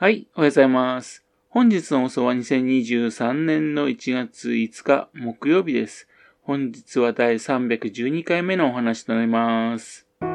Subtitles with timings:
[0.00, 1.24] はい、おはようございます。
[1.48, 6.06] 本日の放送は2023年の1月5日木曜日です。
[6.40, 10.06] 本日は第312回目のお話となります。
[10.20, 10.26] こ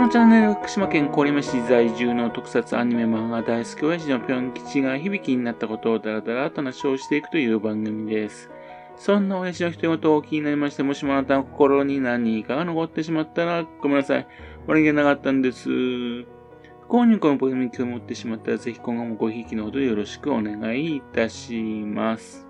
[0.00, 8.48] のチャンネルは福島県郡山市在住の特撮アニメ漫画大好き親父のぴょん吉が響きになったことをダラダラと話をしていくという番組です。
[8.94, 14.28] そんな親父の一言を気になりまして、もしもあなたの心に何かが残ってしまったらごめんなさい。
[14.68, 16.38] 悪気なかったんです。
[16.90, 22.48] 購入このポケモンに興味を持ってしまったら、ぜひ今後もごひいきのほどよろしくお願いいたします。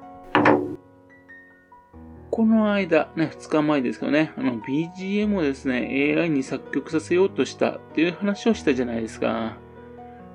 [2.30, 9.58] この間、ね、2日前ですけどね、あの BGM をですね、AI に作曲させようとしたっていう話をしたじゃないですか。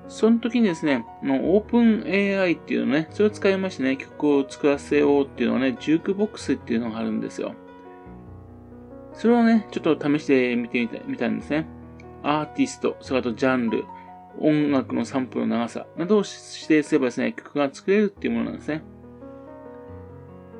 [0.07, 7.55] その時にですね、のオープン AI っていうのね、それを使いましてね、曲を作らせようっていうのはね、ジュークボックスっていうのがあるんですよ。
[9.13, 11.65] それをね、ちょっと試してみてみたみたんですね。
[12.25, 13.85] アーティスト、それとジャンル、
[14.39, 18.83] 音楽のサンプルの長さなどを指定すればですね、曲が作れるっていうものなんですね。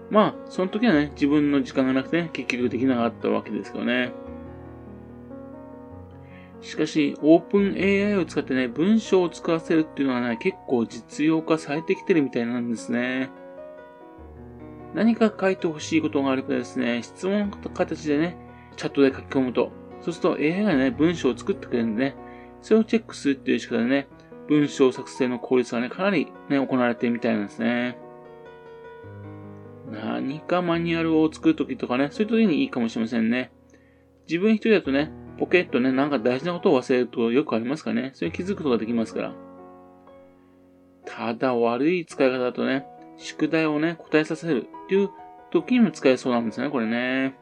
[0.09, 4.11] まあ、その時はね、自分の時間がなくてね、結局できなかったわけですけどね。
[6.61, 13.29] しかし、オープン AI を使ってね、文章を作らせるっていうのはね、結構実用化されてきてるみたいなんですね。
[14.95, 18.37] 何か書いてほしいことがあればですね、質問の形でね、
[18.77, 22.15] チャットで書き込むと、そうすると AI がね、文章を作ってくれるんでね、
[22.65, 24.07] それをチェックするっていう仕方でね、
[24.47, 27.95] 文章作成の効率がね、かなりね、行われてるみたいなんですね。
[29.91, 33.51] 何かマニュアルを作るときとかね、そういう時にいいかもしれませんね。
[34.27, 38.11] 自分一人だとね、ポケットね、なんか大事なことを忘れるとよくありますからね。
[38.15, 39.33] それ気づくことができますから。
[41.05, 45.11] ただ悪い使い方だとね、宿題をね、答えさせるっていう
[45.51, 47.35] 時にも使えそうなんですね、これね。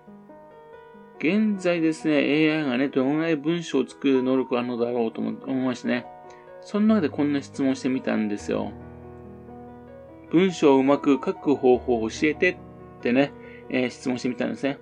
[1.23, 2.17] 現在ですね、
[2.51, 6.05] AI がね、どのぐらい文章を作る能力があるのだろうと思いましてね、
[6.59, 8.73] その中でこんな質問してみたんですよ。
[10.31, 12.57] 文章をうまく書く方法を教えてっ
[13.01, 13.31] てね、
[13.69, 14.79] えー、質問してみたんですね。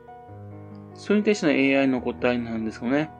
[0.96, 3.12] それに対しての AI の答えなんですけどね、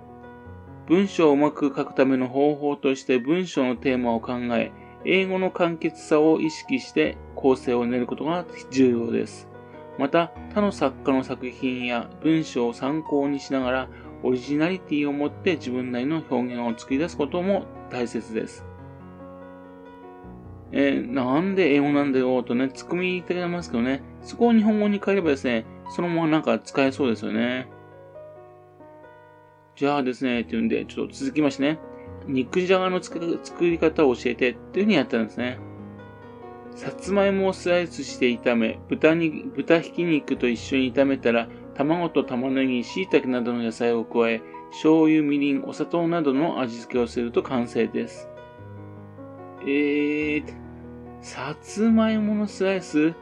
[0.88, 4.72] 文章をうまく書くための方法として文章のテーマを考え、
[5.06, 9.51] 英語の簡潔さを意識して構成を練ることが重要です。
[10.02, 13.90] また、他の作家の作品や文章を参考にしながら、
[14.24, 18.66] オリジナリティを持って自分なりの表現を作り出すことも大切です。
[20.72, 27.68] えー、なんで英語なんだよとね、突っ込みたくなりますけどね、そこを日本語に変えればですね、そのままなんか使えそうですよね。
[29.76, 31.80] じゃあですね、っていうんで、ちょっと続きましてね、
[32.26, 33.20] 肉じゃがの作
[33.60, 35.60] り方を教えてっていうふうにやったんですね。
[36.76, 48.30] さつまいもをスライスして炒め、豚に豚ひき肉と一緒に炒めたら、卵と玉ねぎ、椎茸などの野菜を加え、醤油、みりん、お砂糖などの味付けをすると完成です。
[49.64, 50.44] えー、
[51.22, 53.14] さつまいものスライス？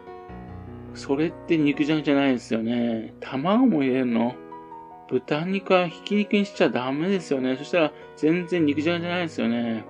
[0.93, 3.13] それって肉じゃがじゃないですよね。
[3.19, 4.35] 卵も入れるの？
[5.09, 7.57] 豚肉はひき肉にしちゃダメですよね。
[7.57, 9.83] そしたら全然肉じゃがじゃないですよね。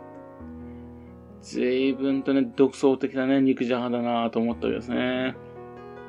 [1.42, 5.36] 随分とね、独創的なね、肉じゃがだなと思ったわけですね。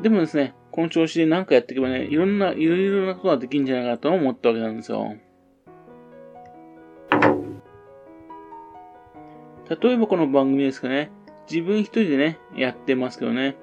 [0.03, 5.17] でもですね、この調子で何かやっていけばね、いろんな、いろいろなことができるんじゃないかと思ったわけなんですよ。
[9.83, 11.13] 例えばこの番組ですかね、
[11.49, 13.57] 自分一人でね、やってますけどね、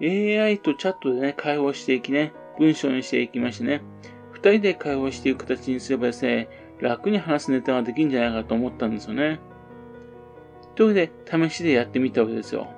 [0.00, 3.82] AI とチャットでね、会話していきね、文章にしていきましてね、
[4.32, 6.48] 二人で会話していく形にすればですね、
[6.80, 9.38] 楽に話すネタができるんじゃないかと思ったんですよね。
[10.74, 12.68] というわけで、試しでやってみたわけですよ。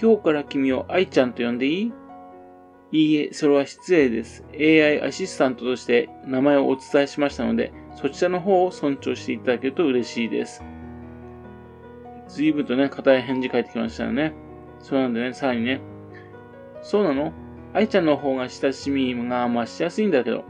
[0.00, 1.92] 今日から君を愛ちゃんと呼んでいい？
[2.92, 4.44] いいえ、それは失礼です。
[4.52, 10.62] AI アシスタントとして名前をお伝えしましたので、そちらの方を尊重していただけると嬉しいです。
[12.28, 14.32] 随分とね、硬い返事返ってきましたよね。
[14.80, 15.80] そうなんでね、さらにね、
[16.82, 17.32] そうなの？
[17.72, 20.44] 愛ちゃんの方が親しみが増しやすいんだけど。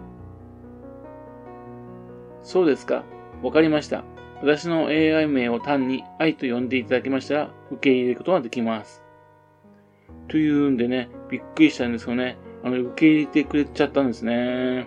[2.42, 3.04] そうですか。
[3.42, 4.04] わかりました。
[4.44, 9.02] 私の AI 名を単に愛と呼んでいただけましたら、受け入れることができます。
[10.28, 12.36] というんでね、びっくりしたんですよね。
[12.62, 14.86] あの、受け入れてくれちゃったんですね。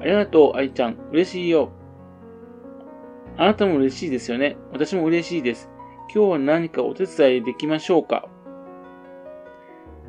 [0.00, 0.96] ありがとう、愛ちゃん。
[1.12, 1.70] 嬉しいよ。
[3.36, 4.56] あなたも嬉しいですよね。
[4.72, 5.68] 私も嬉しいです。
[6.14, 8.26] 今日は何かお手伝いできましょうか？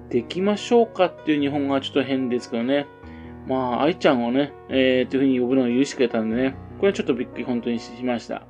[0.09, 2.88] できましょうかっていう日本語はちょっと変ですけどね。
[3.45, 6.56] まあ、愛ちゃんをね、えー、というふうに呼ぶのを許してくれたんでね。
[6.81, 8.42] これはちょっとびっくり本当にしました。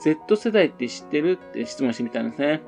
[0.00, 2.62] Z 世代って知ってるって質問してみたんですね。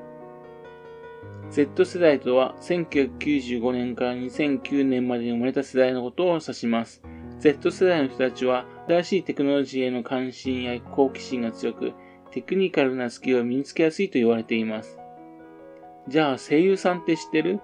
[1.49, 7.01] Z 世代とは1995年から2009年までに生まれた世代のことを指します。
[7.39, 11.93] Z 世代の人たちは新しいテクノロジーへの関心や好奇心が強く、
[12.29, 14.99] テクニカルなスキルを身につけやすいと言われています。
[16.07, 17.59] じゃあ声優さんって知ってる？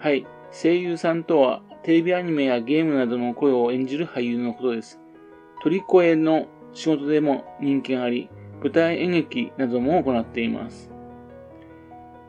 [0.00, 0.26] はい。
[0.50, 5.00] 声優さんとは、テレビアニメやゲームなどの声を演じる俳優のことです。
[5.62, 8.28] 鳥声の仕事でも人気があり、
[8.60, 10.90] 舞台演劇なども行っています。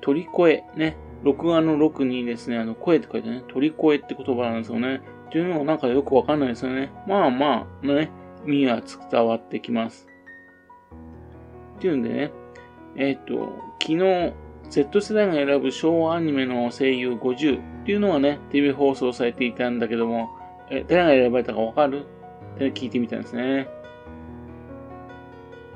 [0.01, 5.01] 鳥声、ね、録画の録にですね、あの、声って書いてね、鳥声って言葉なんですよね。
[5.30, 6.91] っていうのもなんかよくわかんないですよね。
[7.07, 8.12] まあまあ、ね、
[8.45, 8.81] 耳は
[9.12, 10.07] 伝わってきます。
[11.77, 12.31] っていうんでね、
[12.95, 13.51] えっ、ー、と、
[13.81, 14.33] 昨日、
[14.69, 20.30] Z 世代が選ぶ昭和アニメの声優50っていうのがね、TV 放送されていたんだけども、
[20.69, 22.06] え、誰が選ばれたかわかる？
[22.57, 23.67] 聞いてみたんですね。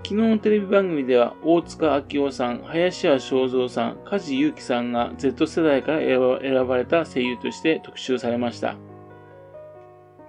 [0.04, 8.78] 昨日のテレビ番組では、大塚明夫さん、林家正蔵さん、梶裕貴さんが Z 世代から選ばれた声優として特集されました。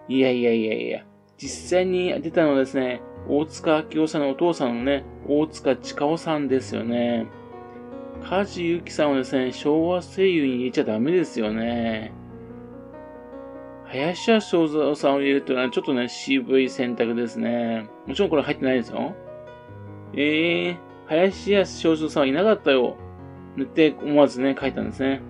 [0.08, 1.04] いやいやいやいや、
[1.36, 7.26] 実際に出たのはですね、大塚明夫さんのお父さんのね、大塚近夫さんですよね。
[8.24, 12.10] 梶裕貴さんはですね、昭和声優に入れちゃダメですよね。
[13.90, 17.88] 林家正蔵さんを入れるというのはちょっとね、渋い選択ですね。
[18.06, 19.14] もちろんこれ入ってないですよ。
[20.14, 20.76] ええー、
[21.06, 22.96] 林家正蔵さんはいなかったよ。
[23.56, 25.22] 塗って思わずね、書いたんですね。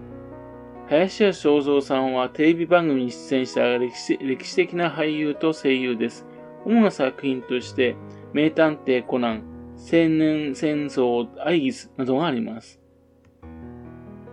[0.89, 6.27] 林家正蔵さんはテレビ番組に出演した歴史歴史的な俳優と声優です。
[6.65, 7.95] 主な作品として、
[8.33, 9.43] 名探偵コナン、
[9.77, 12.81] 青年戦争アイギスなどがあります。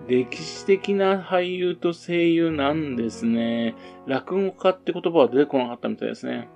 [0.07, 3.75] 歴史的な俳優と声優なんですね。
[4.05, 6.47] 落語家って言葉は出てこなかったみたいですね。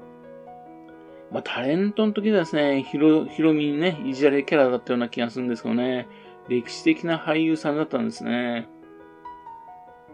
[1.31, 6.07] まあ、タレントの時ではですね、ヒロ、ヒロミにね、いじられキャラだったような気がするんですけどね、
[6.47, 8.67] 歴史的な俳優さんだったんですね。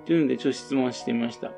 [0.05, 1.51] というので、ちょっと質問してみました。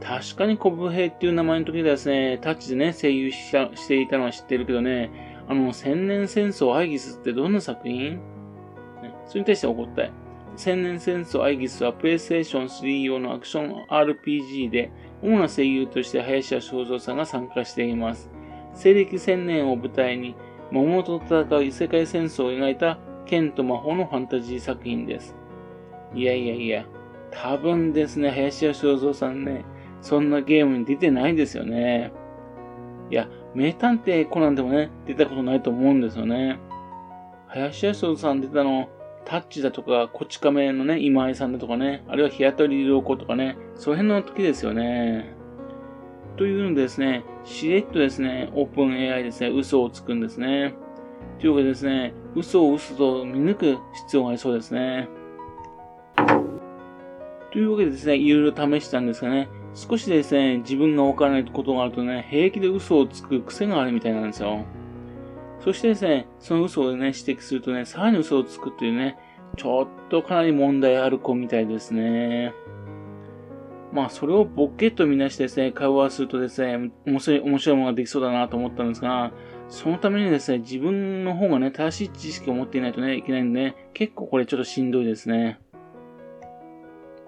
[0.00, 8.16] 確かにコブヘイっていう名前の時ではですね、タッチでね、声優していたのは知ってるけどね、あの、千年戦争アイギスってどんな作品、
[9.02, 10.12] ね、それに対して怒ったい。
[10.56, 14.90] 千年戦争アイギスはプレイステーション3用のアクション RPG で、
[15.22, 18.30] 主な声優として林家正蔵さんが参加しています。
[18.74, 20.34] 西暦千年を舞台に、
[20.70, 25.34] 魔物と戦う異世界戦争を描いた剣と魔法のファンタジー作品です。
[26.14, 26.86] いやいやいや、
[27.30, 29.64] 多分ですね、林家正蔵さんね、
[30.00, 32.12] そんなゲームに出てないんですよね。
[33.10, 36.58] いや、名探偵コナンでもね、出たことないと思うんですよね。
[37.46, 38.88] 林家正蔵さん出たの、
[39.24, 45.34] タッチだとか、こち亀のね、今井さんだとかね、あるいは日当たり良子とかね、その辺の時ですよね。
[46.36, 50.74] というのでですね、しれっとですね、オープン AI ですね、嘘をつくんですね。
[51.38, 55.08] というわけでですね、嘘を嘘と見抜く必要がありそうですね。
[57.52, 64.64] というわけでですね、いろいろ試したんですがね、少しですね、自分がわからないことがあるとね、平気で嘘をつく癖があるみたいなんですよ。
[65.62, 69.16] そしてですね、その嘘をね、指摘するとね、さらに嘘をつくっていうね、
[69.56, 72.52] ちょっとかなり問題ある子みたいですね。
[73.92, 79.32] まあ、それをボケとみなしてですね、会話するとですね、面白い、面白いものができそうだなと思ったんですが、
[79.68, 85.60] そのためにですね、自分の方がね、正しい知識を持っていないとね、いけないんでね、結構これちょっとしんどいですね。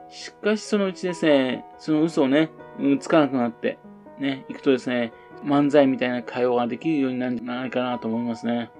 [0.08, 2.50] しかしそのうちですね、その嘘をね、
[2.98, 3.78] つかなくなって、
[4.18, 5.12] ね、行くとですね、
[5.44, 8.70] 漫才みたいな会話ができるようになるんじゃないかなと思いますね。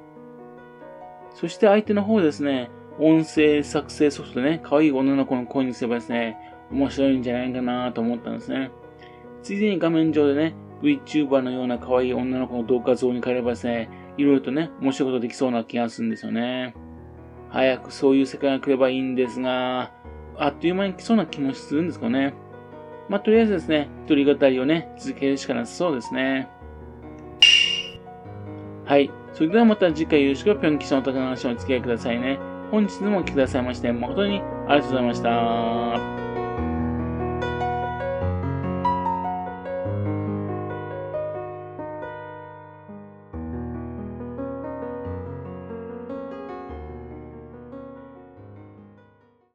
[1.35, 6.39] そして相手の方ですね、音声作成ソフトでね、可愛い女の子の声にすればですね、
[6.71, 8.71] 面白いんじゃないかなと思ったんですね。
[9.43, 16.75] ついでに画面上でね、VTuber のような可愛い女の子の動画像に変えればですね、いろいろとね、面白いことできそうな気がするんですよね。
[17.51, 19.93] 早くそういう世界が来ればいいんですが、
[20.37, 22.35] あっという間に来そうな気もするんですかね。
[23.09, 26.49] まあ、とりあえずですね、一人語りをね、続けるしかなさそうですね。
[28.87, 29.11] はい。
[29.33, 32.39] それではまた次回よろしくぴょん吉のお宝の話をお付き合いくださいね。
[32.71, 36.24] 本日もお聴きくださいまして、誠にありがとうございました。